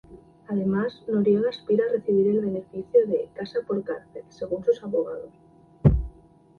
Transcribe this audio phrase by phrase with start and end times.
[0.47, 5.29] Además Noriega aspira a recibir el beneficio de "casa por cárcel", según sus abogados.